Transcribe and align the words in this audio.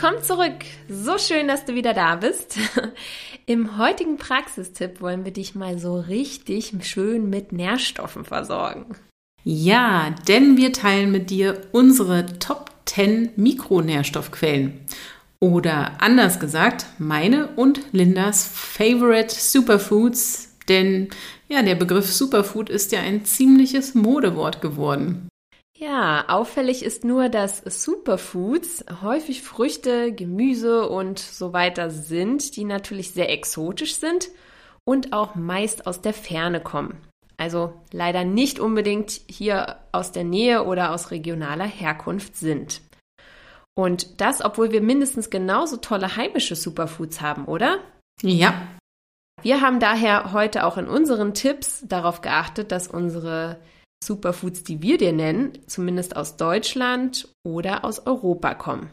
Willkommen 0.00 0.24
zurück. 0.24 0.64
So 0.88 1.18
schön, 1.18 1.46
dass 1.46 1.66
du 1.66 1.74
wieder 1.74 1.92
da 1.92 2.16
bist. 2.16 2.58
Im 3.46 3.76
heutigen 3.76 4.16
Praxistipp 4.16 5.02
wollen 5.02 5.26
wir 5.26 5.30
dich 5.30 5.54
mal 5.54 5.78
so 5.78 6.00
richtig 6.00 6.72
schön 6.80 7.28
mit 7.28 7.52
Nährstoffen 7.52 8.24
versorgen. 8.24 8.96
Ja, 9.44 10.14
denn 10.26 10.56
wir 10.56 10.72
teilen 10.72 11.12
mit 11.12 11.28
dir 11.28 11.60
unsere 11.72 12.24
Top 12.38 12.70
10 12.86 13.32
Mikronährstoffquellen. 13.36 14.80
Oder 15.38 16.00
anders 16.00 16.40
gesagt, 16.40 16.86
meine 16.96 17.48
und 17.56 17.82
Lindas 17.92 18.50
Favorite 18.50 19.34
Superfoods, 19.34 20.56
denn 20.70 21.10
ja, 21.46 21.60
der 21.60 21.74
Begriff 21.74 22.10
Superfood 22.10 22.70
ist 22.70 22.92
ja 22.92 23.00
ein 23.00 23.26
ziemliches 23.26 23.94
Modewort 23.94 24.62
geworden. 24.62 25.29
Ja, 25.80 26.28
auffällig 26.28 26.84
ist 26.84 27.04
nur, 27.04 27.30
dass 27.30 27.62
Superfoods 27.64 28.84
häufig 29.00 29.40
Früchte, 29.40 30.12
Gemüse 30.12 30.86
und 30.86 31.18
so 31.18 31.54
weiter 31.54 31.88
sind, 31.88 32.56
die 32.56 32.64
natürlich 32.64 33.12
sehr 33.12 33.30
exotisch 33.30 33.94
sind 33.94 34.28
und 34.84 35.14
auch 35.14 35.36
meist 35.36 35.86
aus 35.86 36.02
der 36.02 36.12
Ferne 36.12 36.60
kommen. 36.60 37.00
Also 37.38 37.72
leider 37.92 38.24
nicht 38.24 38.60
unbedingt 38.60 39.22
hier 39.26 39.78
aus 39.90 40.12
der 40.12 40.24
Nähe 40.24 40.64
oder 40.64 40.92
aus 40.92 41.12
regionaler 41.12 41.64
Herkunft 41.64 42.36
sind. 42.36 42.82
Und 43.74 44.20
das, 44.20 44.44
obwohl 44.44 44.72
wir 44.72 44.82
mindestens 44.82 45.30
genauso 45.30 45.78
tolle 45.78 46.14
heimische 46.14 46.56
Superfoods 46.56 47.22
haben, 47.22 47.46
oder? 47.46 47.78
Ja. 48.20 48.52
Wir 49.40 49.62
haben 49.62 49.80
daher 49.80 50.34
heute 50.34 50.66
auch 50.66 50.76
in 50.76 50.86
unseren 50.86 51.32
Tipps 51.32 51.82
darauf 51.88 52.20
geachtet, 52.20 52.70
dass 52.70 52.86
unsere 52.86 53.56
Superfoods, 54.02 54.64
die 54.64 54.82
wir 54.82 54.98
dir 54.98 55.12
nennen, 55.12 55.52
zumindest 55.66 56.16
aus 56.16 56.36
Deutschland 56.36 57.28
oder 57.44 57.84
aus 57.84 58.06
Europa 58.06 58.54
kommen. 58.54 58.90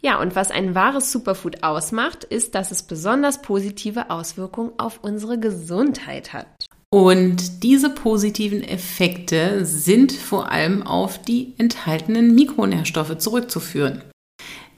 Ja, 0.00 0.20
und 0.20 0.34
was 0.34 0.50
ein 0.50 0.74
wahres 0.74 1.12
Superfood 1.12 1.62
ausmacht, 1.62 2.24
ist, 2.24 2.56
dass 2.56 2.72
es 2.72 2.82
besonders 2.82 3.40
positive 3.40 4.10
Auswirkungen 4.10 4.72
auf 4.76 4.98
unsere 5.02 5.38
Gesundheit 5.38 6.32
hat. 6.32 6.66
Und 6.90 7.62
diese 7.62 7.88
positiven 7.88 8.62
Effekte 8.62 9.64
sind 9.64 10.12
vor 10.12 10.50
allem 10.50 10.82
auf 10.82 11.22
die 11.22 11.54
enthaltenen 11.56 12.34
Mikronährstoffe 12.34 13.16
zurückzuführen. 13.16 14.02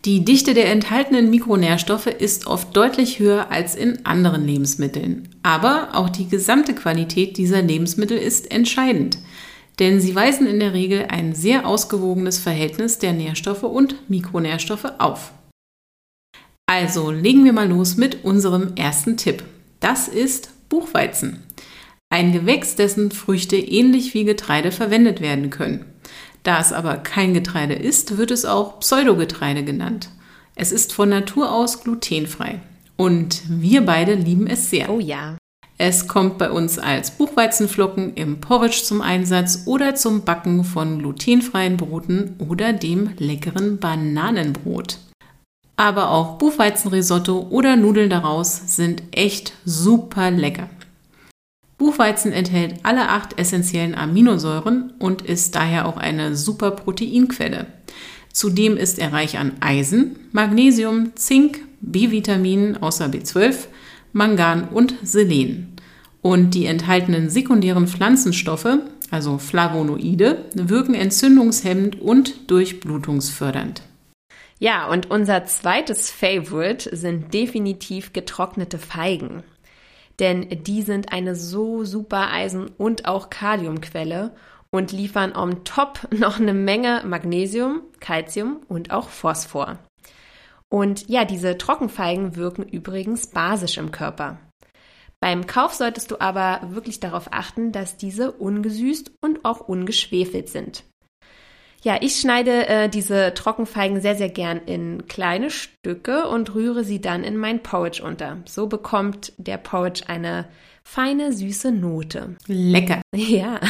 Die 0.05 0.23
Dichte 0.23 0.53
der 0.53 0.71
enthaltenen 0.71 1.31
Mikronährstoffe 1.31 2.09
ist 2.09 2.47
oft 2.47 2.77
deutlich 2.77 3.21
höher 3.21 3.51
als 3.51 3.75
in 3.75 4.05
anderen 4.05 4.47
Lebensmitteln. 4.47 5.31
Aber 5.43 5.89
auch 5.95 6.11
die 6.11 6.29
gesamte 6.29 6.75
Qualität 6.75 7.39
dieser 7.39 7.63
Lebensmittel 7.63 8.19
ist 8.19 8.51
entscheidend, 8.51 9.17
denn 9.79 10.03
sie 10.03 10.15
weisen 10.15 10.47
in 10.47 10.61
der 10.61 10.75
Regel 10.75 11.07
ein 11.09 11.35
sehr 11.35 11.67
ausgewogenes 11.67 12.39
Verhältnis 12.39 12.99
der 12.99 13.15
Nährstoffe 13.15 13.63
und 13.63 14.11
Mikronährstoffe 14.11 14.93
auf. 14.99 15.33
Also 16.67 17.11
legen 17.11 17.45
wir 17.45 17.55
mal 17.55 17.69
los 17.69 17.97
mit 17.97 18.25
unserem 18.25 18.75
ersten 18.77 19.17
Tipp. 19.17 19.43
Das 19.81 20.09
ist 20.09 20.51
Buchweizen. 20.69 21.43
Ein 22.11 22.33
Gewächs, 22.33 22.77
dessen 22.77 23.11
Früchte 23.11 23.57
ähnlich 23.57 24.13
wie 24.13 24.25
Getreide 24.25 24.71
verwendet 24.71 25.23
werden 25.23 25.49
können. 25.49 25.87
Da 26.45 26.61
es 26.61 26.73
aber 26.73 26.99
kein 26.99 27.35
Getreide 27.35 27.75
ist, 27.75 28.17
wird 28.17 28.31
es 28.31 28.45
auch 28.45 28.79
Pseudogetreide 28.79 29.65
genannt. 29.65 30.11
Es 30.55 30.71
ist 30.71 30.93
von 30.93 31.09
Natur 31.09 31.51
aus 31.51 31.83
glutenfrei. 31.83 32.61
Und 32.97 33.43
wir 33.49 33.85
beide 33.85 34.15
lieben 34.15 34.47
es 34.47 34.71
sehr. 34.71 34.89
Oh 34.91 35.01
ja. 35.01 35.37
Es 35.79 36.07
kommt 36.07 36.39
bei 36.39 36.51
uns 36.51 36.79
als 36.79 37.11
Buchweizenflocken 37.11 38.15
im 38.15 38.41
Porridge 38.41 38.83
zum 38.85 39.01
Einsatz 39.01 39.63
oder 39.67 39.97
zum 39.97 40.23
Backen 40.23 40.63
von 40.63 41.01
glutenfreien 41.01 41.77
Broten 41.77 42.37
oder 42.39 42.73
dem 42.73 43.11
leckeren 43.19 43.79
Bananenbrot. 43.79 44.99
Aber 45.77 46.11
auch 46.11 46.39
Buchweizenrisotto 46.39 47.49
oder 47.51 47.75
Nudeln 47.75 48.11
daraus 48.11 48.77
sind 48.77 49.03
echt 49.11 49.55
super 49.65 50.31
lecker. 50.31 50.69
Buchweizen 51.85 52.33
enthält 52.33 52.77
alle 52.83 53.11
acht 53.11 53.39
essentiellen 53.39 53.95
Aminosäuren 53.95 54.95
und 54.99 55.21
ist 55.21 55.55
daher 55.55 55.87
auch 55.87 55.99
eine 55.99 56.35
super 56.35 56.71
Proteinquelle. 56.71 57.67
Zudem 58.33 58.79
ist 58.79 58.99
er 58.99 59.13
reich 59.13 59.37
an 59.37 59.53
Eisen, 59.61 60.17
Magnesium, 60.33 61.15
Zink, 61.15 61.61
B-Vitaminen 61.83 62.83
außer 62.83 63.05
B12, 63.09 63.67
Mangan 64.15 64.69
und 64.71 64.95
Selen. 65.03 65.77
Und 66.23 66.55
die 66.55 66.65
enthaltenen 66.65 67.29
sekundären 67.29 67.87
Pflanzenstoffe, 67.87 68.79
also 69.11 69.37
Flavonoide, 69.37 70.47
wirken 70.55 70.95
entzündungshemmend 70.95 72.01
und 72.01 72.51
durchblutungsfördernd. 72.51 73.83
Ja, 74.59 74.89
und 74.89 75.11
unser 75.11 75.45
zweites 75.45 76.11
Favorite 76.11 76.97
sind 76.97 77.35
definitiv 77.35 78.15
getrocknete 78.15 78.79
Feigen 78.79 79.43
denn 80.21 80.49
die 80.65 80.83
sind 80.83 81.13
eine 81.13 81.35
so 81.35 81.85
super 81.85 82.31
Eisen- 82.33 82.71
und 82.79 83.07
auch 83.07 83.31
Kaliumquelle 83.31 84.35
und 84.71 84.93
liefern 84.93 85.35
on 85.35 85.65
top 85.65 86.09
noch 86.11 86.41
eine 86.41 86.55
Menge 86.55 87.03
Magnesium, 87.07 87.83
Calcium 88.01 88.61
und 88.69 88.91
auch 88.91 89.09
Phosphor. 89.09 89.79
Und 90.69 91.09
ja, 91.09 91.25
diese 91.25 91.57
Trockenfeigen 91.57 92.37
wirken 92.37 92.65
übrigens 92.65 93.29
basisch 93.29 93.79
im 93.79 93.93
Körper. 93.93 94.39
Beim 95.21 95.47
Kauf 95.47 95.73
solltest 95.73 96.11
du 96.11 96.21
aber 96.21 96.61
wirklich 96.71 97.01
darauf 97.01 97.29
achten, 97.31 97.73
dass 97.73 97.97
diese 97.97 98.33
ungesüßt 98.33 99.13
und 99.23 99.45
auch 99.45 99.61
ungeschwefelt 99.61 100.49
sind. 100.49 100.85
Ja, 101.85 101.99
ich 102.01 102.19
schneide 102.19 102.67
äh, 102.67 102.89
diese 102.89 103.35
Trockenfeigen 103.35 104.01
sehr, 104.01 104.15
sehr 104.15 104.31
gern 104.31 104.59
in 104.65 105.07
kleine 105.07 105.51
Stücke 105.51 106.27
und 106.29 106.55
rühre 106.55 106.83
sie 106.83 106.99
dann 106.99 107.23
in 107.23 107.37
mein 107.37 107.63
Porridge 107.63 108.03
unter. 108.03 108.39
So 108.47 108.69
bekommt 108.69 109.35
der 109.37 109.59
Porridge 109.59 110.05
eine 110.07 110.47
feine, 110.83 111.35
süße 111.35 111.73
Note. 111.73 112.37
Lecker. 112.47 113.03
Ja, 113.15 113.61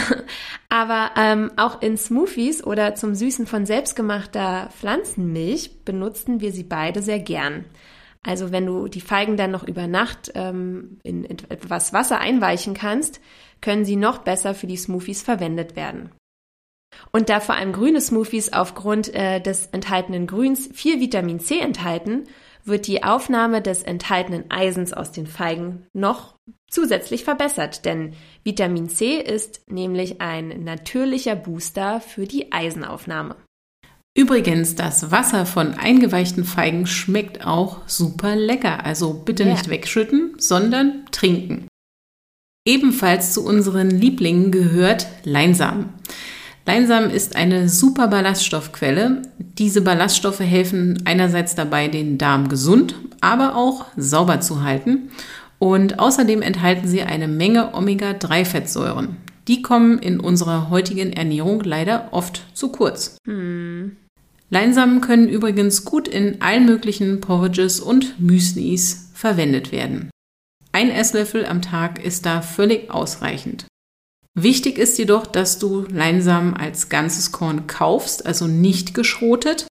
aber 0.69 1.11
ähm, 1.17 1.51
auch 1.57 1.83
in 1.83 1.97
Smoothies 1.97 2.63
oder 2.63 2.95
zum 2.95 3.17
Süßen 3.17 3.49
von 3.49 3.67
selbstgemachter 3.67 4.71
Pflanzenmilch 4.79 5.85
benutzen 5.85 6.41
wir 6.41 6.53
sie 6.53 6.63
beide 6.63 7.03
sehr 7.03 7.19
gern. 7.19 7.65
Also 8.23 8.53
wenn 8.53 8.65
du 8.65 8.87
die 8.87 9.01
Feigen 9.01 9.37
dann 9.37 9.51
noch 9.51 9.67
über 9.67 9.89
Nacht 9.89 10.31
ähm, 10.37 11.01
in 11.03 11.25
etwas 11.25 11.93
Wasser 11.93 12.21
einweichen 12.21 12.75
kannst, 12.75 13.21
können 13.61 13.85
sie 13.85 13.97
noch 13.97 14.19
besser 14.19 14.55
für 14.55 14.69
die 14.69 14.77
Smoothies 14.77 15.23
verwendet 15.23 15.75
werden. 15.75 16.11
Und 17.13 17.29
da 17.29 17.41
vor 17.41 17.55
allem 17.55 17.73
grüne 17.73 18.01
Smoothies 18.01 18.53
aufgrund 18.53 19.15
äh, 19.15 19.41
des 19.41 19.67
enthaltenen 19.67 20.27
Grüns 20.27 20.69
viel 20.73 21.01
Vitamin 21.01 21.41
C 21.41 21.59
enthalten, 21.59 22.25
wird 22.65 22.87
die 22.87 23.05
Aufnahme 23.05 23.61
des 23.63 23.83
enthaltenen 23.83 24.51
Eisens 24.51 24.93
aus 24.93 25.13
den 25.13 25.27
Feigen 25.27 25.87
noch 25.93 26.35
zusätzlich 26.69 27.25
verbessert, 27.25 27.85
denn 27.85 28.15
Vitamin 28.43 28.89
C 28.89 29.19
ist 29.19 29.63
nämlich 29.69 30.21
ein 30.21 30.65
natürlicher 30.65 31.37
Booster 31.37 32.01
für 32.01 32.27
die 32.27 32.53
Eisenaufnahme. 32.53 33.37
Übrigens, 34.17 34.77
das 34.77 35.11
Wasser 35.11 35.45
von 35.45 35.75
eingeweichten 35.75 36.45
Feigen 36.45 36.87
schmeckt 36.87 37.45
auch 37.45 37.81
super 37.87 38.37
lecker, 38.37 38.85
also 38.85 39.13
bitte 39.13 39.43
ja. 39.43 39.51
nicht 39.51 39.69
wegschütten, 39.69 40.35
sondern 40.39 41.07
trinken. 41.11 41.67
Ebenfalls 42.67 43.35
zu 43.35 43.45
unseren 43.45 43.91
Lieblingen 43.91 44.51
gehört 44.51 45.07
Leinsamen. 45.25 45.93
Leinsamen 46.67 47.11
ist 47.11 47.37
eine 47.37 47.69
super 47.69 48.09
Ballaststoffquelle. 48.09 49.23
Diese 49.39 49.83
Ballaststoffe 49.83 50.41
helfen 50.41 51.03
einerseits 51.05 51.55
dabei, 51.55 51.89
den 51.89 52.17
Darm 52.17 52.49
gesund, 52.49 52.95
aber 53.21 53.55
auch 53.55 53.87
sauber 53.97 54.41
zu 54.41 54.63
halten. 54.63 55.11
Und 55.59 55.99
außerdem 55.99 56.43
enthalten 56.43 56.89
sie 56.89 57.03
eine 57.03 57.29
Menge 57.29 57.75
Omega-3-Fettsäuren. 57.75 59.17
Die 59.47 59.61
kommen 59.61 59.99
in 59.99 60.21
unserer 60.21 60.71
heutigen 60.71 61.13
Ernährung 61.13 61.63
leider 61.63 62.09
oft 62.13 62.43
zu 62.55 62.69
kurz. 62.71 63.19
Hm. 63.27 63.97
Leinsamen 64.49 65.01
können 65.01 65.29
übrigens 65.29 65.85
gut 65.85 66.09
in 66.09 66.41
allen 66.41 66.65
möglichen 66.65 67.21
Porridges 67.21 67.81
und 67.81 68.21
Müslis 68.21 69.11
verwendet 69.13 69.71
werden. 69.73 70.11
Ein 70.73 70.91
Esslöffel 70.91 71.45
am 71.47 71.61
Tag 71.61 72.03
ist 72.03 72.25
da 72.27 72.41
völlig 72.41 72.91
ausreichend. 72.91 73.67
Wichtig 74.37 74.79
ist 74.79 74.99
jedoch, 74.99 75.27
dass 75.27 75.61
du 75.61 75.87
Leinsamen 75.89 76.55
als 76.55 76.89
ganzes 76.89 77.31
Korn 77.31 77.69
kaufst, 77.69 78.27
also 78.27 78.49
nicht 78.49 78.93
geschrotet, 78.93 79.69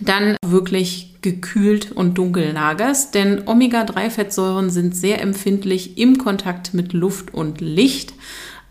dann 0.00 0.36
wirklich 0.44 1.16
gekühlt 1.20 1.92
und 1.92 2.16
dunkel 2.16 2.52
lagerst, 2.52 3.14
denn 3.14 3.46
Omega-3-Fettsäuren 3.46 4.70
sind 4.70 4.96
sehr 4.96 5.20
empfindlich 5.20 5.98
im 5.98 6.16
Kontakt 6.16 6.72
mit 6.72 6.94
Luft 6.94 7.34
und 7.34 7.60
Licht. 7.60 8.14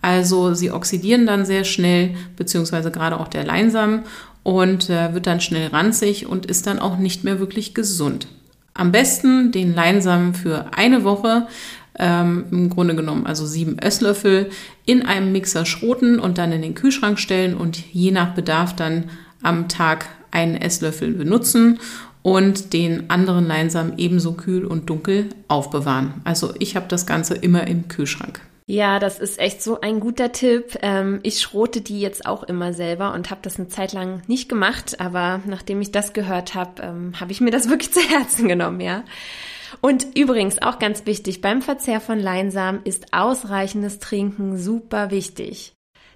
Also 0.01 0.55
sie 0.55 0.71
oxidieren 0.71 1.27
dann 1.27 1.45
sehr 1.45 1.63
schnell, 1.63 2.15
beziehungsweise 2.35 2.89
gerade 2.89 3.19
auch 3.19 3.27
der 3.27 3.43
Leinsamen 3.43 4.03
und 4.41 4.89
äh, 4.89 5.13
wird 5.13 5.27
dann 5.27 5.41
schnell 5.41 5.67
ranzig 5.67 6.25
und 6.25 6.47
ist 6.47 6.65
dann 6.65 6.79
auch 6.79 6.97
nicht 6.97 7.23
mehr 7.23 7.39
wirklich 7.39 7.75
gesund. 7.75 8.27
Am 8.73 8.91
besten 8.91 9.51
den 9.51 9.75
Leinsamen 9.75 10.33
für 10.33 10.67
eine 10.73 11.03
Woche 11.03 11.47
ähm, 11.99 12.45
im 12.51 12.69
Grunde 12.69 12.95
genommen 12.95 13.25
also 13.25 13.45
sieben 13.45 13.77
Esslöffel 13.77 14.49
in 14.85 15.05
einem 15.05 15.31
Mixer 15.31 15.65
schroten 15.65 16.19
und 16.19 16.37
dann 16.37 16.51
in 16.51 16.61
den 16.61 16.75
Kühlschrank 16.75 17.19
stellen 17.19 17.55
und 17.55 17.77
je 17.93 18.11
nach 18.11 18.33
Bedarf 18.33 18.75
dann 18.75 19.09
am 19.43 19.67
Tag 19.67 20.07
einen 20.31 20.55
Esslöffel 20.55 21.13
benutzen. 21.13 21.79
und 22.21 22.73
den 22.73 23.09
anderen 23.09 23.47
Leinsamen 23.47 23.93
ebenso 23.97 24.33
kühl 24.33 24.65
und 24.65 24.89
dunkel 24.89 25.29
aufbewahren. 25.47 26.15
Also 26.25 26.53
ich 26.59 26.75
habe 26.75 26.85
das 26.89 27.05
Ganze 27.05 27.35
immer 27.35 27.65
im 27.67 27.87
Kühlschrank. 27.87 28.41
Ja, 28.65 28.99
das 28.99 29.19
ist 29.19 29.39
echt 29.39 29.63
so 29.63 29.81
ein 29.81 29.99
guter 29.99 30.31
Tipp. 30.31 30.77
Ähm, 30.83 31.21
ich 31.23 31.41
schrote 31.41 31.81
die 31.81 31.99
jetzt 32.01 32.27
auch 32.27 32.43
immer 32.43 32.71
selber 32.71 33.13
und 33.13 33.31
habe 33.31 33.39
das 33.41 33.57
eine 33.57 33.67
Zeit 33.67 33.93
lang 33.93 34.21
nicht 34.27 34.47
gemacht, 34.47 34.99
aber 34.99 35.41
nachdem 35.47 35.81
ich 35.81 35.91
das 35.91 36.13
gehört 36.13 36.53
habe, 36.53 36.83
ähm, 36.83 37.13
habe 37.19 37.31
ich 37.31 37.41
mir 37.41 37.49
das 37.49 37.67
wirklich 37.69 37.91
zu 37.91 37.99
Herzen 37.99 38.47
genommen, 38.47 38.79
ja. 38.79 39.03
Und 39.81 40.17
übrigens 40.17 40.61
auch 40.61 40.79
ganz 40.79 41.05
wichtig, 41.05 41.41
beim 41.41 41.61
Verzehr 41.61 42.01
von 42.01 42.19
Leinsamen 42.19 42.83
ist 42.83 43.13
ausreichendes 43.13 43.99
Trinken 43.99 44.57
super 44.57 45.11
wichtig. 45.11 45.73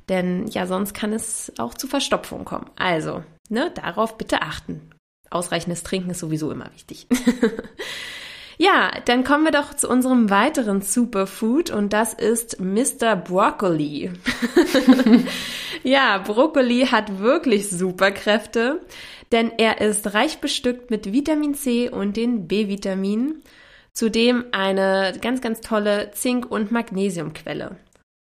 Denn 0.10 0.48
ja, 0.48 0.68
sonst 0.68 0.94
kann 0.94 1.14
es 1.14 1.52
auch 1.58 1.74
zu 1.74 1.88
Verstopfung 1.88 2.46
kommen. 2.46 2.70
Also, 2.76 3.24
ne, 3.50 3.72
darauf 3.76 4.18
bitte 4.18 4.42
achten. 4.42 4.90
Ausreichendes 5.30 5.84
Trinken 5.84 6.12
ist 6.12 6.20
sowieso 6.20 6.52
immer 6.52 6.72
wichtig. 6.74 7.08
Ja, 8.58 8.92
dann 9.06 9.24
kommen 9.24 9.46
wir 9.46 9.52
doch 9.52 9.74
zu 9.74 9.90
unserem 9.90 10.30
weiteren 10.30 10.82
Superfood 10.82 11.72
und 11.72 11.94
das 11.94 12.14
ist 12.14 12.60
Mr. 12.60 13.16
Broccoli. 13.16 14.12
ja, 15.84 16.20
Brokkoli 16.20 16.88
hat 16.92 17.20
wirklich 17.20 17.70
Superkräfte, 17.70 18.82
denn 19.32 19.52
er 19.58 19.82
ist 19.82 20.14
reich 20.14 20.40
bestückt 20.40 20.92
mit 20.92 21.12
Vitamin 21.12 21.56
C 21.56 21.90
und 21.90 22.16
den 22.16 22.48
B-Vitaminen, 22.48 23.42
zudem 23.94 24.46
eine 24.52 25.14
ganz, 25.20 25.42
ganz 25.42 25.62
tolle 25.62 26.12
Zink- 26.12 26.50
und 26.50 26.72
Magnesiumquelle. 26.72 27.78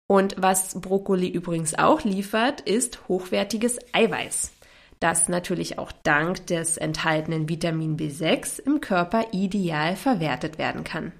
Und 0.09 0.37
was 0.39 0.81
Brokkoli 0.81 1.29
übrigens 1.29 1.77
auch 1.77 2.05
liefert, 2.05 2.61
ist 2.61 3.09
hochwertiges 3.09 3.79
Eiweiß 3.93 4.56
das 5.01 5.29
natürlich 5.29 5.79
auch 5.79 5.93
dank 6.03 6.47
des 6.47 6.77
enthaltenen 6.77 7.49
Vitamin 7.49 7.97
B6 7.97 8.61
im 8.61 8.81
Körper 8.81 9.27
ideal 9.33 9.97
verwertet 9.97 10.59
werden 10.59 10.85
kann. 10.85 11.13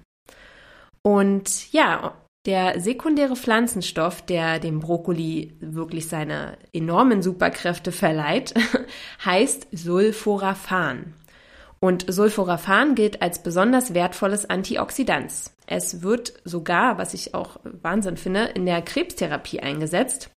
Und 1.01 1.71
ja, 1.71 2.15
der 2.45 2.79
sekundäre 2.79 3.35
Pflanzenstoff, 3.35 4.21
der 4.21 4.59
dem 4.59 4.79
Brokkoli 4.79 5.57
wirklich 5.59 6.07
seine 6.07 6.57
enormen 6.73 7.21
Superkräfte 7.21 7.91
verleiht, 7.91 8.53
heißt 9.25 9.67
Sulforaphan. 9.71 11.13
Und 11.79 12.05
Sulforaphan 12.07 12.95
gilt 12.95 13.21
als 13.21 13.43
besonders 13.43 13.93
wertvolles 13.93 14.49
Antioxidant. 14.49 15.51
Es 15.67 16.01
wird 16.01 16.33
sogar, 16.45 16.97
was 16.97 17.13
ich 17.13 17.33
auch 17.33 17.59
Wahnsinn 17.63 18.17
finde, 18.17 18.45
in 18.45 18.65
der 18.65 18.81
Krebstherapie 18.81 19.59
eingesetzt. 19.59 20.29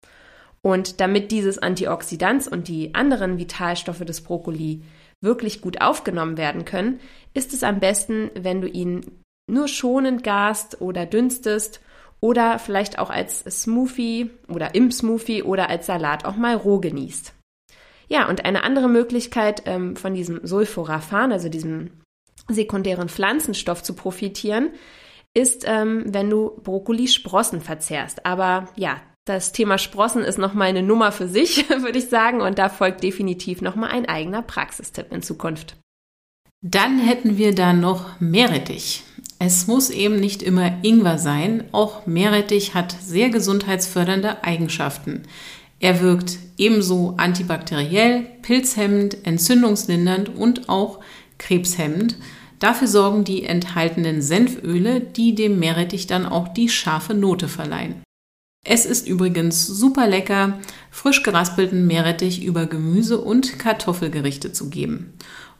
Und 0.62 1.00
damit 1.00 1.30
dieses 1.30 1.58
Antioxidants 1.58 2.46
und 2.46 2.68
die 2.68 2.94
anderen 2.94 3.38
Vitalstoffe 3.38 4.04
des 4.04 4.20
Brokkoli 4.20 4.82
wirklich 5.22 5.60
gut 5.60 5.80
aufgenommen 5.80 6.36
werden 6.36 6.64
können, 6.64 7.00
ist 7.34 7.52
es 7.52 7.62
am 7.62 7.80
besten, 7.80 8.30
wenn 8.34 8.60
du 8.60 8.68
ihn 8.68 9.22
nur 9.50 9.68
schonend 9.68 10.22
garst 10.22 10.80
oder 10.80 11.06
dünstest 11.06 11.80
oder 12.20 12.58
vielleicht 12.58 12.98
auch 12.98 13.10
als 13.10 13.40
Smoothie 13.40 14.30
oder 14.48 14.74
im 14.74 14.90
Smoothie 14.90 15.42
oder 15.42 15.70
als 15.70 15.86
Salat 15.86 16.24
auch 16.24 16.36
mal 16.36 16.54
roh 16.54 16.78
genießt. 16.78 17.32
Ja, 18.08 18.28
und 18.28 18.44
eine 18.44 18.64
andere 18.64 18.88
Möglichkeit 18.88 19.62
ähm, 19.66 19.96
von 19.96 20.14
diesem 20.14 20.44
Sulforaphan, 20.46 21.32
also 21.32 21.48
diesem 21.48 21.90
sekundären 22.48 23.08
Pflanzenstoff 23.08 23.82
zu 23.82 23.94
profitieren, 23.94 24.70
ist, 25.32 25.64
ähm, 25.66 26.04
wenn 26.06 26.28
du 26.28 26.60
Brokkoli-Sprossen 26.62 27.60
verzehrst. 27.60 28.26
Aber 28.26 28.68
ja, 28.74 29.00
das 29.26 29.52
Thema 29.52 29.78
Sprossen 29.78 30.22
ist 30.22 30.38
nochmal 30.38 30.68
eine 30.68 30.82
Nummer 30.82 31.12
für 31.12 31.28
sich, 31.28 31.68
würde 31.82 31.98
ich 31.98 32.08
sagen, 32.08 32.40
und 32.40 32.58
da 32.58 32.68
folgt 32.68 33.02
definitiv 33.02 33.60
nochmal 33.60 33.90
ein 33.90 34.08
eigener 34.08 34.42
Praxistipp 34.42 35.12
in 35.12 35.22
Zukunft. 35.22 35.76
Dann 36.62 36.98
hätten 36.98 37.38
wir 37.38 37.54
da 37.54 37.72
noch 37.72 38.20
Meerrettich. 38.20 39.02
Es 39.38 39.66
muss 39.66 39.88
eben 39.88 40.16
nicht 40.20 40.42
immer 40.42 40.72
Ingwer 40.82 41.16
sein, 41.16 41.64
auch 41.72 42.06
Meerrettich 42.06 42.74
hat 42.74 42.94
sehr 43.00 43.30
gesundheitsfördernde 43.30 44.44
Eigenschaften. 44.44 45.22
Er 45.78 46.02
wirkt 46.02 46.36
ebenso 46.58 47.14
antibakteriell, 47.16 48.26
pilzhemmend, 48.42 49.26
entzündungslindernd 49.26 50.28
und 50.36 50.68
auch 50.68 51.00
krebshemmend. 51.38 52.16
Dafür 52.58 52.86
sorgen 52.86 53.24
die 53.24 53.44
enthaltenen 53.44 54.20
Senföle, 54.20 55.00
die 55.00 55.34
dem 55.34 55.58
Meerrettich 55.58 56.06
dann 56.06 56.26
auch 56.26 56.48
die 56.48 56.68
scharfe 56.68 57.14
Note 57.14 57.48
verleihen. 57.48 58.02
Es 58.64 58.84
ist 58.84 59.08
übrigens 59.08 59.66
super 59.66 60.06
lecker, 60.06 60.60
frisch 60.90 61.22
geraspelten 61.22 61.86
Meerrettich 61.86 62.44
über 62.44 62.66
Gemüse 62.66 63.18
und 63.18 63.58
Kartoffelgerichte 63.58 64.52
zu 64.52 64.68
geben. 64.68 65.14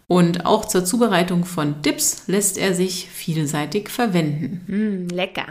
Und 0.07 0.45
auch 0.45 0.65
zur 0.65 0.85
Zubereitung 0.85 1.45
von 1.45 1.83
Dips 1.83 2.25
lässt 2.27 2.59
er 2.59 2.75
sich 2.75 3.09
vielseitig 3.09 3.89
verwenden. 3.89 4.65
Mm, 4.67 5.15
lecker. 5.15 5.47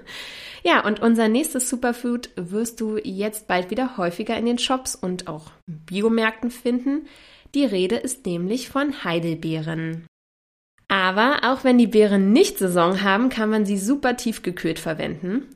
ja, 0.62 0.86
und 0.86 1.00
unser 1.00 1.28
nächstes 1.28 1.68
Superfood 1.68 2.30
wirst 2.36 2.80
du 2.80 2.96
jetzt 2.96 3.48
bald 3.48 3.70
wieder 3.70 3.96
häufiger 3.96 4.36
in 4.38 4.46
den 4.46 4.58
Shops 4.58 4.94
und 4.94 5.26
auch 5.26 5.50
Biomärkten 5.66 6.50
finden. 6.50 7.06
Die 7.54 7.64
Rede 7.64 7.96
ist 7.96 8.24
nämlich 8.24 8.68
von 8.68 9.04
Heidelbeeren. 9.04 10.06
Aber 10.86 11.40
auch 11.42 11.64
wenn 11.64 11.76
die 11.76 11.86
Beeren 11.86 12.32
nicht 12.32 12.56
Saison 12.56 13.02
haben, 13.02 13.28
kann 13.28 13.50
man 13.50 13.66
sie 13.66 13.78
super 13.78 14.16
tiefgekühlt 14.16 14.78
verwenden. 14.78 15.48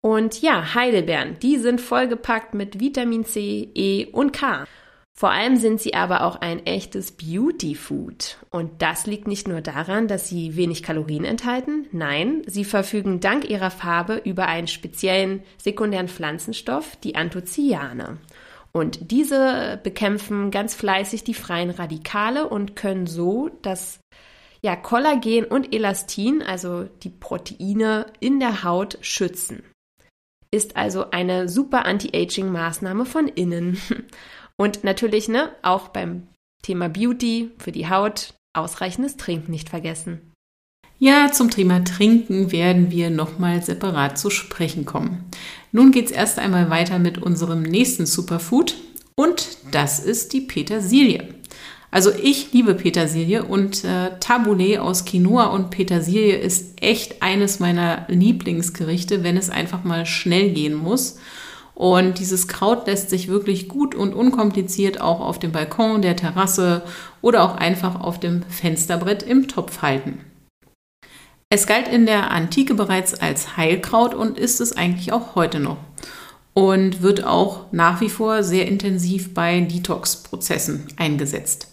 Und 0.00 0.40
ja, 0.42 0.74
Heidelbeeren, 0.74 1.38
die 1.40 1.58
sind 1.58 1.80
vollgepackt 1.80 2.54
mit 2.54 2.80
Vitamin 2.80 3.24
C, 3.24 3.68
E 3.74 4.06
und 4.06 4.32
K. 4.32 4.64
Vor 5.12 5.32
allem 5.32 5.56
sind 5.56 5.80
sie 5.80 5.94
aber 5.94 6.22
auch 6.22 6.36
ein 6.36 6.64
echtes 6.64 7.10
Beauty 7.10 7.74
Food. 7.74 8.38
Und 8.50 8.82
das 8.82 9.06
liegt 9.06 9.26
nicht 9.26 9.48
nur 9.48 9.60
daran, 9.60 10.06
dass 10.06 10.28
sie 10.28 10.54
wenig 10.54 10.84
Kalorien 10.84 11.24
enthalten, 11.24 11.88
nein, 11.90 12.42
sie 12.46 12.64
verfügen 12.64 13.18
dank 13.18 13.50
ihrer 13.50 13.72
Farbe 13.72 14.22
über 14.24 14.46
einen 14.46 14.68
speziellen 14.68 15.42
sekundären 15.56 16.06
Pflanzenstoff, 16.06 16.94
die 17.02 17.16
Anthocyane. 17.16 18.18
Und 18.70 19.10
diese 19.10 19.80
bekämpfen 19.82 20.52
ganz 20.52 20.76
fleißig 20.76 21.24
die 21.24 21.34
freien 21.34 21.70
Radikale 21.70 22.48
und 22.48 22.76
können 22.76 23.08
so 23.08 23.50
das 23.62 23.98
ja, 24.62 24.76
Kollagen 24.76 25.46
und 25.46 25.74
Elastin, 25.74 26.42
also 26.42 26.84
die 27.02 27.10
Proteine 27.10 28.06
in 28.20 28.38
der 28.38 28.62
Haut, 28.62 28.98
schützen 29.00 29.64
ist 30.50 30.76
also 30.76 31.10
eine 31.10 31.48
super 31.48 31.84
Anti-Aging-Maßnahme 31.84 33.04
von 33.04 33.28
innen. 33.28 33.80
Und 34.56 34.82
natürlich, 34.82 35.28
ne, 35.28 35.52
auch 35.62 35.88
beim 35.88 36.28
Thema 36.62 36.88
Beauty 36.88 37.50
für 37.58 37.72
die 37.72 37.88
Haut 37.88 38.34
ausreichendes 38.56 39.16
Trinken 39.16 39.52
nicht 39.52 39.68
vergessen. 39.68 40.32
Ja, 40.98 41.30
zum 41.30 41.48
Thema 41.48 41.84
Trinken 41.84 42.50
werden 42.50 42.90
wir 42.90 43.10
nochmal 43.10 43.62
separat 43.62 44.18
zu 44.18 44.30
sprechen 44.30 44.84
kommen. 44.84 45.26
Nun 45.70 45.92
geht's 45.92 46.10
erst 46.10 46.40
einmal 46.40 46.70
weiter 46.70 46.98
mit 46.98 47.18
unserem 47.18 47.62
nächsten 47.62 48.04
Superfood 48.04 48.74
und 49.14 49.58
das 49.70 50.00
ist 50.00 50.32
die 50.32 50.40
Petersilie. 50.40 51.34
Also 51.90 52.10
ich 52.12 52.52
liebe 52.52 52.74
Petersilie 52.74 53.44
und 53.44 53.82
äh, 53.84 54.18
Tabbouleh 54.20 54.78
aus 54.78 55.06
Quinoa 55.06 55.46
und 55.46 55.70
Petersilie 55.70 56.36
ist 56.36 56.82
echt 56.82 57.22
eines 57.22 57.60
meiner 57.60 58.04
Lieblingsgerichte, 58.08 59.22
wenn 59.24 59.38
es 59.38 59.48
einfach 59.48 59.84
mal 59.84 60.04
schnell 60.04 60.50
gehen 60.50 60.74
muss. 60.74 61.18
Und 61.74 62.18
dieses 62.18 62.48
Kraut 62.48 62.86
lässt 62.88 63.08
sich 63.08 63.28
wirklich 63.28 63.68
gut 63.68 63.94
und 63.94 64.12
unkompliziert 64.12 65.00
auch 65.00 65.20
auf 65.20 65.38
dem 65.38 65.52
Balkon, 65.52 66.02
der 66.02 66.16
Terrasse 66.16 66.82
oder 67.22 67.42
auch 67.44 67.56
einfach 67.56 68.00
auf 68.00 68.20
dem 68.20 68.42
Fensterbrett 68.42 69.22
im 69.22 69.48
Topf 69.48 69.80
halten. 69.80 70.20
Es 71.50 71.66
galt 71.66 71.88
in 71.88 72.04
der 72.04 72.30
Antike 72.30 72.74
bereits 72.74 73.14
als 73.14 73.56
Heilkraut 73.56 74.12
und 74.12 74.38
ist 74.38 74.60
es 74.60 74.76
eigentlich 74.76 75.12
auch 75.12 75.34
heute 75.34 75.60
noch. 75.60 75.78
Und 76.52 77.00
wird 77.00 77.24
auch 77.24 77.72
nach 77.72 78.00
wie 78.02 78.10
vor 78.10 78.42
sehr 78.42 78.66
intensiv 78.66 79.32
bei 79.32 79.60
Detox-Prozessen 79.60 80.88
eingesetzt. 80.96 81.68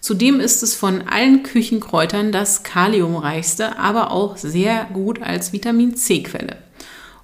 Zudem 0.00 0.40
ist 0.40 0.62
es 0.62 0.74
von 0.74 1.02
allen 1.02 1.42
Küchenkräutern 1.42 2.32
das 2.32 2.62
kaliumreichste, 2.62 3.78
aber 3.78 4.10
auch 4.10 4.36
sehr 4.36 4.86
gut 4.92 5.22
als 5.22 5.52
Vitamin 5.52 5.94
C-Quelle. 5.94 6.56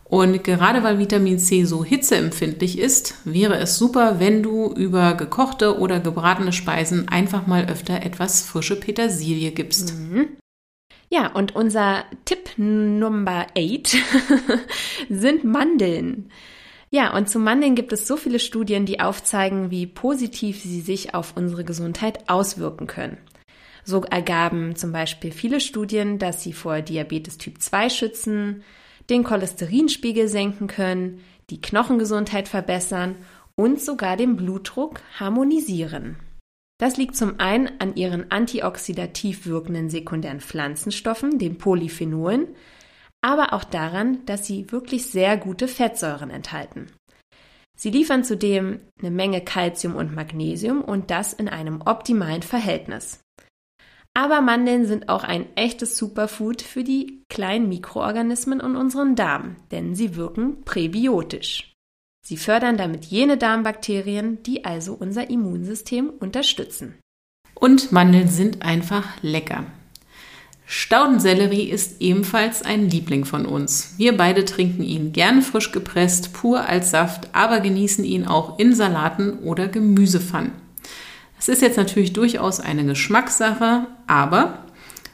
Und 0.09 0.45
gerade 0.45 0.85
weil 0.85 1.01
Vitamin 1.01 1.39
C 1.39 1.65
so 1.65 1.85
hitzeempfindlich 1.85 2.79
ist, 2.79 3.15
wäre 3.25 3.57
es 3.59 3.77
super, 3.77 4.21
wenn 4.21 4.43
du 4.43 4.73
über 4.73 5.15
gekochte 5.15 5.79
oder 5.79 5.99
gebratene 5.99 6.53
Speisen 6.53 7.09
einfach 7.09 7.47
mal 7.49 7.67
öfter 7.69 8.03
etwas 8.05 8.43
frische 8.43 8.79
Petersilie 8.79 9.51
gibst. 9.51 9.95
Mhm. 9.95 10.29
Ja, 11.09 11.33
und 11.33 11.57
unser 11.57 12.05
Tipp 12.25 12.51
Nummer 12.57 13.47
8 13.57 13.97
sind 15.09 15.45
Mandeln. 15.45 16.31
Ja, 16.91 17.17
und 17.17 17.29
zu 17.29 17.39
Mandeln 17.39 17.75
gibt 17.75 17.93
es 17.93 18.07
so 18.07 18.17
viele 18.17 18.39
Studien, 18.39 18.87
die 18.87 19.01
aufzeigen, 19.01 19.71
wie 19.71 19.87
positiv 19.87 20.63
sie 20.63 20.81
sich 20.81 21.15
auf 21.15 21.37
unsere 21.37 21.65
Gesundheit 21.65 22.29
auswirken 22.29 22.87
können. 22.87 23.19
So 23.85 24.03
ergaben 24.03 24.77
zum 24.77 24.93
Beispiel 24.93 25.31
viele 25.31 25.61
Studien, 25.61 26.19
dass 26.19 26.43
sie 26.43 26.53
vor 26.53 26.83
Diabetes 26.83 27.39
Typ 27.39 27.61
2 27.61 27.89
schützen, 27.89 28.63
den 29.11 29.25
Cholesterinspiegel 29.25 30.29
senken 30.29 30.67
können, 30.67 31.21
die 31.51 31.61
Knochengesundheit 31.61 32.49
verbessern 32.49 33.15
und 33.55 33.81
sogar 33.81 34.17
den 34.17 34.37
Blutdruck 34.37 35.01
harmonisieren. 35.19 36.17
Das 36.79 36.97
liegt 36.97 37.17
zum 37.17 37.41
einen 37.41 37.71
an 37.79 37.97
ihren 37.97 38.31
antioxidativ 38.31 39.47
wirkenden 39.47 39.89
sekundären 39.89 40.41
Pflanzenstoffen, 40.41 41.39
den 41.39 41.57
Polyphenolen, 41.57 42.49
aber 43.27 43.53
auch 43.53 43.65
daran, 43.65 44.25
dass 44.25 44.47
sie 44.47 44.71
wirklich 44.71 45.07
sehr 45.07 45.37
gute 45.37 45.67
Fettsäuren 45.67 46.31
enthalten. 46.31 46.93
Sie 47.77 47.91
liefern 47.91 48.23
zudem 48.23 48.79
eine 49.01 49.11
Menge 49.11 49.41
Calcium 49.41 49.97
und 49.97 50.15
Magnesium 50.15 50.81
und 50.81 51.11
das 51.11 51.33
in 51.33 51.49
einem 51.49 51.83
optimalen 51.83 52.43
Verhältnis. 52.43 53.19
Aber 54.15 54.43
Mandeln 54.43 54.87
sind 54.87 55.09
auch 55.09 55.25
ein 55.25 55.45
echtes 55.57 55.99
Superfood 55.99 56.63
für 56.63 56.85
die 56.85 57.25
kleinen 57.29 57.69
Mikroorganismen 57.69 58.61
in 58.61 58.77
unseren 58.77 59.17
Darm, 59.17 59.57
denn 59.73 59.97
sie 59.97 60.15
wirken 60.15 60.63
präbiotisch. 60.65 61.75
Sie 62.25 62.37
fördern 62.37 62.77
damit 62.77 63.07
jene 63.07 63.37
Darmbakterien, 63.37 64.41
die 64.45 64.65
also 64.65 64.95
unser 64.95 65.29
Immunsystem 65.31 66.11
unterstützen. 66.11 66.95
Und 67.57 67.91
Mandeln 67.91 68.29
sind 68.29 68.63
einfach 68.63 69.21
lecker. 69.21 69.65
Staudensellerie 70.69 71.71
ist 71.71 72.01
ebenfalls 72.01 72.63
ein 72.63 72.91
Liebling 72.91 73.25
von 73.25 73.47
uns. 73.47 73.95
Wir 73.99 74.17
beide 74.17 74.45
trinken 74.45 74.83
ihn 74.83 75.13
gern 75.13 75.43
frisch 75.43 75.71
gepresst, 75.71 76.33
pur 76.33 76.69
als 76.69 76.91
Saft, 76.91 77.29
aber 77.33 77.61
genießen 77.61 78.05
ihn 78.05 78.27
auch 78.27 78.59
in 78.59 78.75
Salaten 78.75 79.39
oder 79.45 79.69
Gemüsepfannen. 79.69 80.51
Es 81.39 81.49
ist 81.49 81.63
jetzt 81.63 81.77
natürlich 81.77 82.13
durchaus 82.15 82.59
eine 82.59 82.85
Geschmackssache, 82.85 83.87
aber 84.09 84.65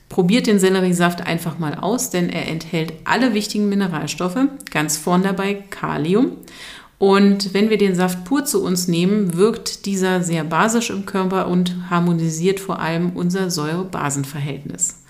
probiert 0.09 0.47
den 0.47 0.59
Selleriesaft 0.59 1.21
einfach 1.27 1.59
mal 1.59 1.75
aus, 1.75 2.09
denn 2.09 2.31
er 2.31 2.49
enthält 2.49 2.95
alle 3.05 3.35
wichtigen 3.35 3.69
Mineralstoffe, 3.69 4.39
ganz 4.71 4.97
vorn 4.97 5.23
dabei 5.23 5.55
Kalium. 5.69 6.33
Und 6.99 7.53
wenn 7.53 7.69
wir 7.69 7.79
den 7.79 7.95
Saft 7.95 8.25
pur 8.25 8.47
zu 8.47 8.63
uns 8.65 8.89
nehmen, 8.89 9.37
wirkt 9.37 9.85
dieser 9.85 10.23
sehr 10.23 10.45
basisch 10.45 10.89
im 10.89 11.05
Körper 11.05 11.49
und 11.49 11.91
harmonisiert 11.91 12.59
vor 12.61 12.79
allem 12.79 13.11
unser 13.17 13.51
Säure-Basen-Verhältnis. 13.51 15.02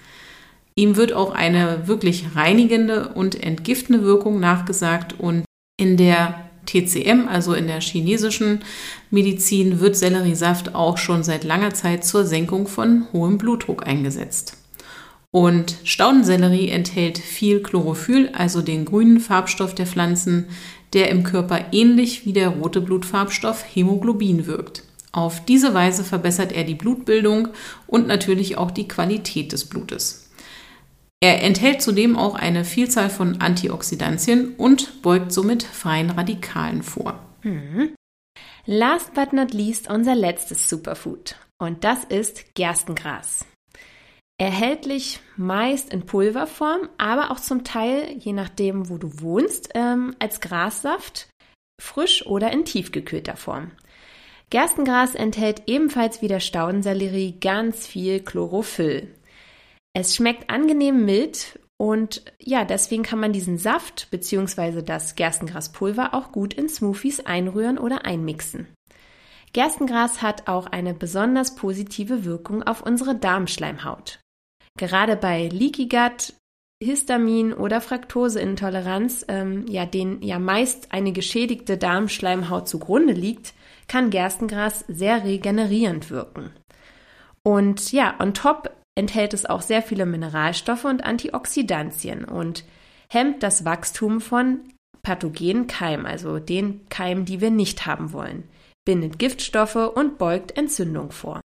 Ihm 0.74 0.96
wird 0.96 1.12
auch 1.12 1.32
eine 1.32 1.86
wirklich 1.86 2.34
reinigende 2.34 3.08
und 3.08 3.42
entgiftende 3.42 4.02
Wirkung 4.02 4.40
nachgesagt 4.40 5.18
und 5.18 5.44
in 5.76 5.96
der 5.96 6.50
TCM, 6.66 7.28
also 7.28 7.54
in 7.54 7.66
der 7.66 7.80
chinesischen 7.80 8.60
Medizin, 9.10 9.80
wird 9.80 9.96
Selleriesaft 9.96 10.74
auch 10.74 10.96
schon 10.96 11.22
seit 11.22 11.44
langer 11.44 11.74
Zeit 11.74 12.04
zur 12.04 12.24
Senkung 12.24 12.66
von 12.66 13.06
hohem 13.12 13.36
Blutdruck 13.38 13.86
eingesetzt. 13.86 14.56
Und 15.30 15.78
Staudensellerie 15.84 16.68
enthält 16.68 17.18
viel 17.18 17.62
Chlorophyll, 17.62 18.30
also 18.34 18.60
den 18.60 18.84
grünen 18.84 19.18
Farbstoff 19.18 19.74
der 19.74 19.86
Pflanzen, 19.86 20.46
der 20.92 21.08
im 21.08 21.22
Körper 21.22 21.72
ähnlich 21.72 22.26
wie 22.26 22.34
der 22.34 22.48
rote 22.48 22.82
Blutfarbstoff 22.82 23.64
Hämoglobin 23.74 24.46
wirkt. 24.46 24.84
Auf 25.10 25.44
diese 25.44 25.74
Weise 25.74 26.04
verbessert 26.04 26.52
er 26.52 26.64
die 26.64 26.74
Blutbildung 26.74 27.48
und 27.86 28.06
natürlich 28.06 28.58
auch 28.58 28.70
die 28.70 28.88
Qualität 28.88 29.52
des 29.52 29.64
Blutes. 29.64 30.30
Er 31.22 31.40
enthält 31.42 31.80
zudem 31.80 32.18
auch 32.18 32.34
eine 32.34 32.64
Vielzahl 32.64 33.08
von 33.08 33.40
Antioxidantien 33.40 34.56
und 34.56 35.02
beugt 35.02 35.30
somit 35.30 35.62
freien 35.62 36.10
Radikalen 36.10 36.82
vor. 36.82 37.20
Mhm. 37.44 37.94
Last 38.66 39.14
but 39.14 39.32
not 39.32 39.54
least 39.54 39.88
unser 39.88 40.16
letztes 40.16 40.68
Superfood 40.68 41.36
und 41.60 41.84
das 41.84 42.02
ist 42.02 42.56
Gerstengras. 42.56 43.44
Erhältlich 44.36 45.20
meist 45.36 45.92
in 45.92 46.06
Pulverform, 46.06 46.88
aber 46.98 47.30
auch 47.30 47.38
zum 47.38 47.62
Teil, 47.62 48.16
je 48.18 48.32
nachdem, 48.32 48.88
wo 48.88 48.98
du 48.98 49.20
wohnst, 49.20 49.68
ähm, 49.74 50.16
als 50.18 50.40
Grassaft, 50.40 51.28
frisch 51.80 52.26
oder 52.26 52.50
in 52.50 52.64
tiefgekühlter 52.64 53.36
Form. 53.36 53.70
Gerstengras 54.50 55.14
enthält 55.14 55.62
ebenfalls 55.68 56.20
wie 56.20 56.28
der 56.28 56.40
Staudensellerie 56.40 57.38
ganz 57.38 57.86
viel 57.86 58.18
Chlorophyll. 58.18 59.14
Es 59.94 60.16
schmeckt 60.16 60.50
angenehm 60.50 61.04
mild 61.04 61.58
und 61.78 62.22
ja, 62.38 62.64
deswegen 62.64 63.02
kann 63.02 63.18
man 63.18 63.32
diesen 63.32 63.58
Saft 63.58 64.08
bzw. 64.10 64.82
das 64.82 65.16
Gerstengraspulver 65.16 66.14
auch 66.14 66.32
gut 66.32 66.54
in 66.54 66.68
Smoothies 66.68 67.20
einrühren 67.26 67.78
oder 67.78 68.04
einmixen. 68.04 68.68
Gerstengras 69.52 70.22
hat 70.22 70.48
auch 70.48 70.66
eine 70.66 70.94
besonders 70.94 71.56
positive 71.56 72.24
Wirkung 72.24 72.62
auf 72.62 72.82
unsere 72.82 73.14
Darmschleimhaut. 73.14 74.20
Gerade 74.78 75.16
bei 75.16 75.48
Leaky 75.48 75.88
Gut, 75.88 76.32
Histamin 76.82 77.52
oder 77.52 77.80
Fraktoseintoleranz, 77.80 79.26
ähm, 79.28 79.66
ja, 79.68 79.84
denen 79.84 80.22
ja 80.22 80.38
meist 80.38 80.92
eine 80.92 81.12
geschädigte 81.12 81.76
Darmschleimhaut 81.76 82.66
zugrunde 82.66 83.12
liegt, 83.12 83.52
kann 83.88 84.10
Gerstengras 84.10 84.84
sehr 84.88 85.24
regenerierend 85.24 86.10
wirken. 86.10 86.50
Und 87.42 87.92
ja, 87.92 88.14
on 88.18 88.32
top 88.32 88.70
enthält 88.94 89.34
es 89.34 89.46
auch 89.46 89.62
sehr 89.62 89.82
viele 89.82 90.06
Mineralstoffe 90.06 90.84
und 90.84 91.04
Antioxidantien 91.04 92.24
und 92.24 92.64
hemmt 93.08 93.42
das 93.42 93.64
Wachstum 93.64 94.20
von 94.20 94.60
pathogenen 95.02 95.66
Keimen, 95.66 96.06
also 96.06 96.38
den 96.38 96.88
Keimen, 96.88 97.24
die 97.24 97.40
wir 97.40 97.50
nicht 97.50 97.86
haben 97.86 98.12
wollen, 98.12 98.48
bindet 98.84 99.18
Giftstoffe 99.18 99.76
und 99.76 100.18
beugt 100.18 100.56
Entzündung 100.56 101.10
vor. 101.10 101.40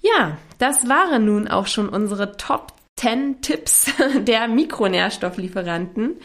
Ja, 0.00 0.38
das 0.58 0.88
waren 0.88 1.26
nun 1.26 1.48
auch 1.48 1.66
schon 1.66 1.88
unsere 1.88 2.36
Top 2.36 2.72
10 2.96 3.42
Tipps 3.42 3.92
der 4.20 4.48
Mikronährstofflieferanten. 4.48 6.16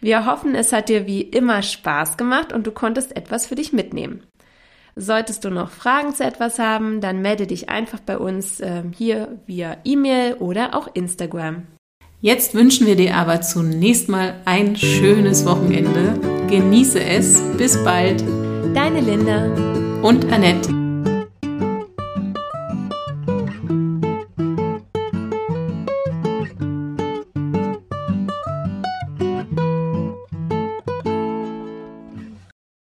Wir 0.00 0.26
hoffen, 0.26 0.56
es 0.56 0.72
hat 0.72 0.88
dir 0.88 1.06
wie 1.06 1.22
immer 1.22 1.62
Spaß 1.62 2.16
gemacht 2.16 2.52
und 2.52 2.66
du 2.66 2.72
konntest 2.72 3.16
etwas 3.16 3.46
für 3.46 3.54
dich 3.54 3.72
mitnehmen. 3.72 4.26
Solltest 4.94 5.44
du 5.44 5.50
noch 5.50 5.70
Fragen 5.70 6.14
zu 6.14 6.24
etwas 6.24 6.58
haben, 6.58 7.00
dann 7.00 7.22
melde 7.22 7.46
dich 7.46 7.68
einfach 7.68 8.00
bei 8.00 8.18
uns 8.18 8.60
äh, 8.60 8.82
hier 8.94 9.38
via 9.46 9.78
E-Mail 9.84 10.34
oder 10.34 10.74
auch 10.74 10.88
Instagram. 10.94 11.62
Jetzt 12.20 12.54
wünschen 12.54 12.86
wir 12.86 12.94
dir 12.94 13.16
aber 13.16 13.40
zunächst 13.40 14.08
mal 14.08 14.34
ein 14.44 14.76
schönes 14.76 15.44
Wochenende. 15.44 16.46
Genieße 16.48 17.02
es. 17.02 17.42
Bis 17.56 17.82
bald. 17.82 18.22
Deine 18.74 19.00
Linda 19.00 19.46
und 20.02 20.32
Annette. 20.32 20.81